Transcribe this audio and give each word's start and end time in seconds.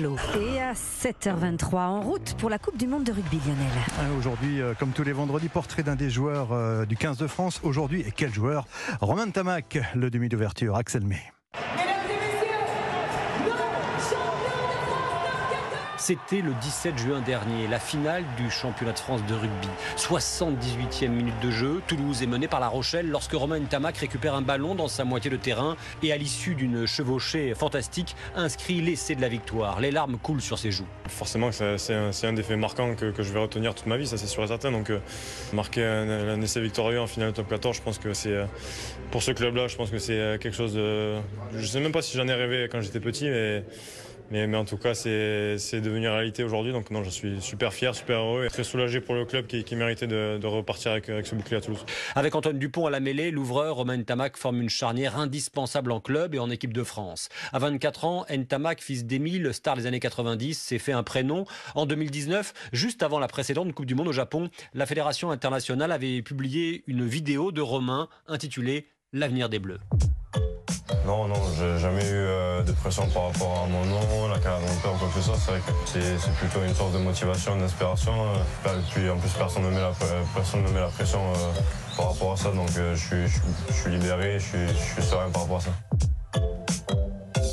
Et 0.00 0.60
à 0.60 0.74
7h23, 0.74 1.74
en 1.74 2.00
route 2.00 2.34
pour 2.38 2.50
la 2.50 2.58
Coupe 2.58 2.76
du 2.76 2.86
Monde 2.86 3.02
de 3.02 3.10
rugby, 3.10 3.40
Lionel. 3.44 4.16
Aujourd'hui, 4.16 4.60
euh, 4.60 4.72
comme 4.78 4.90
tous 4.90 5.02
les 5.02 5.10
vendredis, 5.10 5.48
portrait 5.48 5.82
d'un 5.82 5.96
des 5.96 6.08
joueurs 6.08 6.52
euh, 6.52 6.84
du 6.84 6.96
15 6.96 7.16
de 7.18 7.26
France. 7.26 7.58
Aujourd'hui, 7.64 8.02
et 8.02 8.12
quel 8.14 8.32
joueur? 8.32 8.68
Romain 9.00 9.28
Tamac, 9.28 9.76
le 9.96 10.08
demi 10.08 10.28
d'ouverture, 10.28 10.76
Axel 10.76 11.04
May. 11.04 11.32
C'était 16.08 16.40
le 16.40 16.54
17 16.62 16.96
juin 16.96 17.20
dernier, 17.20 17.68
la 17.68 17.78
finale 17.78 18.24
du 18.38 18.50
championnat 18.50 18.94
de 18.94 18.98
France 18.98 19.20
de 19.28 19.34
rugby. 19.34 19.68
78e 19.98 21.08
minute 21.08 21.38
de 21.42 21.50
jeu, 21.50 21.82
Toulouse 21.86 22.22
est 22.22 22.26
menée 22.26 22.48
par 22.48 22.60
La 22.60 22.68
Rochelle 22.68 23.10
lorsque 23.10 23.34
Romain 23.34 23.60
Tamac 23.60 23.98
récupère 23.98 24.34
un 24.34 24.40
ballon 24.40 24.74
dans 24.74 24.88
sa 24.88 25.04
moitié 25.04 25.30
de 25.30 25.36
terrain 25.36 25.76
et 26.02 26.10
à 26.10 26.16
l'issue 26.16 26.54
d'une 26.54 26.86
chevauchée 26.86 27.54
fantastique, 27.54 28.16
inscrit 28.34 28.80
l'essai 28.80 29.16
de 29.16 29.20
la 29.20 29.28
victoire. 29.28 29.80
Les 29.80 29.90
larmes 29.90 30.16
coulent 30.16 30.40
sur 30.40 30.58
ses 30.58 30.70
joues. 30.70 30.86
Forcément, 31.08 31.50
c'est 31.52 31.94
un, 31.94 32.32
des 32.32 32.42
faits 32.42 32.58
marquants 32.58 32.94
que, 32.94 33.12
je 33.14 33.30
vais 33.30 33.40
retenir 33.40 33.74
toute 33.74 33.84
ma 33.84 33.98
vie, 33.98 34.06
ça 34.06 34.16
c'est 34.16 34.28
sûr 34.28 34.42
et 34.42 34.46
certain. 34.46 34.72
Donc 34.72 34.88
euh, 34.88 35.00
marquer 35.52 35.84
un, 35.84 36.40
essai 36.40 36.62
victorieux 36.62 37.02
en 37.02 37.06
finale 37.06 37.34
top 37.34 37.50
14, 37.50 37.76
je 37.76 37.82
pense 37.82 37.98
que 37.98 38.14
c'est 38.14 38.32
euh, 38.32 38.46
pour 39.10 39.22
ce 39.22 39.32
club-là, 39.32 39.68
je 39.68 39.76
pense 39.76 39.90
que 39.90 39.98
c'est 39.98 40.18
euh, 40.18 40.38
quelque 40.38 40.56
chose 40.56 40.72
de... 40.72 41.16
Je 41.52 41.66
sais 41.66 41.80
même 41.80 41.92
pas 41.92 42.00
si 42.00 42.16
j'en 42.16 42.26
ai 42.28 42.34
rêvé 42.34 42.66
quand 42.72 42.80
j'étais 42.80 42.98
petit, 42.98 43.28
mais 43.28 43.62
mais, 44.30 44.54
en 44.54 44.64
tout 44.64 44.76
cas, 44.76 44.94
c'est 44.94 45.80
devenu 45.80 46.08
réalité 46.08 46.44
aujourd'hui. 46.44 46.72
Donc 46.72 46.90
non, 46.90 47.02
je 47.02 47.10
suis 47.10 47.40
super 47.40 47.72
fier, 47.72 47.94
super 47.94 48.20
heureux 48.20 48.44
et 48.44 48.48
très 48.48 48.64
soulagé 48.64 49.00
pour 49.00 49.14
le 49.14 49.24
club 49.24 49.46
qui, 49.46 49.76
méritait 49.76 50.06
de, 50.06 50.46
repartir 50.46 50.92
avec, 50.92 51.06
ce 51.06 51.34
bouclier 51.34 51.56
à 51.56 51.60
Toulouse. 51.60 51.84
Avec 52.14 52.34
Antoine 52.34 52.58
Dupont 52.58 52.86
à 52.86 52.90
la 52.90 53.00
mêlée, 53.00 53.30
l'ouvreur 53.30 53.76
Romain 53.76 53.96
Ntamak 53.96 54.36
forme 54.36 54.62
une 54.62 54.68
charnière 54.68 55.18
indispensable 55.18 55.92
en 55.92 56.00
club 56.00 56.34
et 56.34 56.38
en 56.38 56.50
équipe 56.50 56.72
de 56.72 56.82
France. 56.82 57.28
À 57.52 57.58
24 57.58 58.04
ans, 58.04 58.26
Ntamak, 58.30 58.80
fils 58.80 59.04
d'Émile, 59.04 59.52
star 59.52 59.76
des 59.76 59.86
années 59.86 60.00
90, 60.00 60.58
s'est 60.58 60.78
fait 60.78 60.92
un 60.92 61.02
prénom. 61.02 61.44
En 61.74 61.86
2019, 61.86 62.52
juste 62.72 63.02
avant 63.02 63.18
la 63.18 63.28
précédente 63.28 63.72
Coupe 63.72 63.86
du 63.86 63.94
Monde 63.94 64.08
au 64.08 64.12
Japon, 64.12 64.50
la 64.74 64.86
Fédération 64.86 65.30
internationale 65.30 65.92
avait 65.92 66.22
publié 66.22 66.84
une 66.86 67.06
vidéo 67.06 67.52
de 67.52 67.60
Romain 67.60 68.08
intitulée 68.26 68.86
L'avenir 69.12 69.48
des 69.48 69.58
Bleus. 69.58 69.80
Non, 71.08 71.26
non, 71.26 71.40
j'ai 71.56 71.78
jamais 71.78 72.04
eu 72.04 72.12
euh, 72.12 72.62
de 72.62 72.70
pression 72.72 73.08
par 73.08 73.28
rapport 73.28 73.64
à 73.64 73.66
mon 73.66 73.82
nom, 73.86 74.28
la 74.28 74.38
carrière 74.40 74.60
de 74.60 74.74
mon 74.74 74.80
père 74.82 74.92
ou 74.92 74.98
quoi 74.98 75.08
que 75.08 75.14
ce 75.14 75.22
soit. 75.22 75.36
C'est 75.38 75.52
vrai 75.52 75.60
que 75.60 76.18
c'est 76.18 76.34
plutôt 76.34 76.62
une 76.62 76.74
sorte 76.74 76.92
de 76.92 76.98
motivation, 76.98 77.56
d'inspiration. 77.56 78.12
Euh, 78.12 78.78
et 78.78 78.82
puis 78.92 79.08
en 79.08 79.16
plus, 79.16 79.30
personne 79.30 79.62
ne 79.62 79.70
met 79.70 79.80
la, 79.80 79.92
personne 80.34 80.64
ne 80.64 80.68
met 80.68 80.80
la 80.80 80.88
pression 80.88 81.20
euh, 81.32 81.96
par 81.96 82.12
rapport 82.12 82.32
à 82.32 82.36
ça. 82.36 82.50
Donc 82.50 82.68
je 82.74 82.94
suis, 82.94 83.90
libéré, 83.90 84.38
je 84.38 84.44
suis, 84.44 85.02
serein 85.02 85.30
par 85.30 85.44
rapport 85.44 85.56
à 85.56 85.60
ça. 85.60 85.70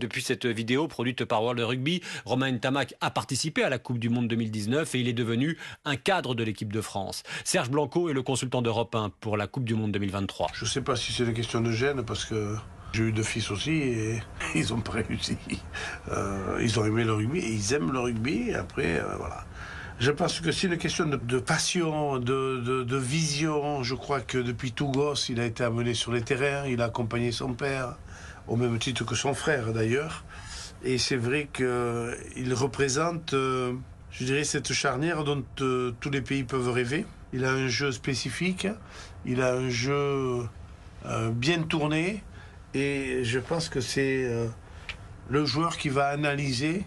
Depuis 0.00 0.22
cette 0.22 0.46
vidéo 0.46 0.88
produite 0.88 1.24
par 1.24 1.40
World 1.44 1.60
Rugby, 1.60 2.02
Romain 2.24 2.58
Tamac 2.58 2.94
a 3.00 3.12
participé 3.12 3.62
à 3.62 3.68
la 3.68 3.78
Coupe 3.78 4.00
du 4.00 4.08
Monde 4.08 4.26
2019 4.26 4.92
et 4.92 4.98
il 4.98 5.06
est 5.06 5.12
devenu 5.12 5.56
un 5.84 5.94
cadre 5.94 6.34
de 6.34 6.42
l'équipe 6.42 6.72
de 6.72 6.80
France. 6.80 7.22
Serge 7.44 7.70
Blanco 7.70 8.10
est 8.10 8.12
le 8.12 8.22
consultant 8.24 8.60
d'Europe 8.60 8.96
1 8.96 9.10
pour 9.20 9.36
la 9.36 9.46
Coupe 9.46 9.64
du 9.64 9.76
Monde 9.76 9.92
2023. 9.92 10.48
Je 10.52 10.64
ne 10.64 10.68
sais 10.68 10.82
pas 10.82 10.96
si 10.96 11.12
c'est 11.12 11.22
une 11.22 11.32
question 11.32 11.60
de 11.60 11.70
gêne 11.70 12.04
parce 12.04 12.24
que 12.24 12.56
j'ai 12.92 13.02
eu 13.02 13.12
deux 13.12 13.22
fils 13.22 13.50
aussi 13.50 13.72
et 13.72 14.22
ils 14.54 14.72
ont 14.72 14.80
pas 14.80 14.92
réussi. 14.92 15.36
Euh, 16.10 16.58
ils 16.60 16.78
ont 16.80 16.84
aimé 16.84 17.04
le 17.04 17.12
rugby 17.12 17.40
et 17.40 17.52
ils 17.52 17.74
aiment 17.74 17.92
le 17.92 18.00
rugby. 18.00 18.54
après, 18.54 19.00
euh, 19.00 19.16
voilà. 19.18 19.44
Je 19.98 20.10
pense 20.10 20.40
que 20.40 20.52
c'est 20.52 20.66
une 20.66 20.76
question 20.76 21.06
de, 21.06 21.38
passion, 21.38 22.18
de, 22.18 22.96
vision. 22.96 23.82
Je 23.82 23.94
crois 23.94 24.20
que 24.20 24.36
depuis 24.38 24.72
tout 24.72 24.88
gosse, 24.88 25.30
il 25.30 25.40
a 25.40 25.46
été 25.46 25.64
amené 25.64 25.94
sur 25.94 26.12
les 26.12 26.20
terrains, 26.20 26.66
il 26.66 26.82
a 26.82 26.86
accompagné 26.86 27.32
son 27.32 27.54
père, 27.54 27.96
au 28.46 28.56
même 28.56 28.78
titre 28.78 29.04
que 29.04 29.14
son 29.14 29.32
frère 29.32 29.72
d'ailleurs. 29.72 30.24
Et 30.84 30.98
c'est 30.98 31.16
vrai 31.16 31.48
qu'il 31.52 32.54
représente, 32.54 33.32
euh, 33.32 33.72
je 34.10 34.24
dirais, 34.26 34.44
cette 34.44 34.72
charnière 34.74 35.24
dont 35.24 35.42
tous 35.56 36.10
les 36.10 36.20
pays 36.20 36.44
peuvent 36.44 36.70
rêver. 36.70 37.06
Il 37.32 37.46
a 37.46 37.52
un 37.52 37.68
jeu 37.68 37.90
spécifique, 37.90 38.68
il 39.24 39.40
a 39.40 39.54
un 39.54 39.70
jeu 39.70 40.42
bien 41.32 41.62
tourné, 41.62 42.22
et 42.76 43.24
je 43.24 43.38
pense 43.38 43.68
que 43.68 43.80
c'est 43.80 44.24
euh, 44.24 44.48
le 45.30 45.44
joueur 45.44 45.78
qui 45.78 45.88
va 45.88 46.08
analyser 46.08 46.84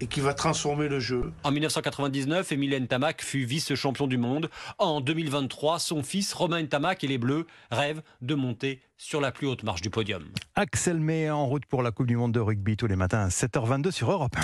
et 0.00 0.06
qui 0.06 0.20
va 0.20 0.32
transformer 0.32 0.88
le 0.88 1.00
jeu. 1.00 1.32
En 1.42 1.50
1999, 1.50 2.52
Emile 2.52 2.86
Tamac 2.86 3.22
fut 3.22 3.44
vice-champion 3.44 4.06
du 4.06 4.16
monde. 4.16 4.48
En 4.78 5.00
2023, 5.00 5.78
son 5.78 6.02
fils 6.02 6.32
Romain 6.32 6.64
Tamac 6.64 7.04
et 7.04 7.06
les 7.06 7.18
Bleus 7.18 7.46
rêvent 7.70 8.02
de 8.22 8.34
monter 8.34 8.80
sur 8.96 9.20
la 9.20 9.32
plus 9.32 9.46
haute 9.46 9.62
marche 9.62 9.82
du 9.82 9.90
podium. 9.90 10.24
Axel 10.54 11.00
May 11.00 11.28
en 11.28 11.46
route 11.46 11.66
pour 11.66 11.82
la 11.82 11.90
Coupe 11.90 12.06
du 12.06 12.16
Monde 12.16 12.32
de 12.32 12.40
rugby 12.40 12.76
tous 12.76 12.86
les 12.86 12.96
matins 12.96 13.20
à 13.20 13.28
7h22 13.28 13.90
sur 13.90 14.10
Europe 14.10 14.36
1. 14.36 14.38